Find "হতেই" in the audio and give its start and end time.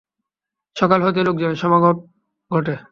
1.01-1.23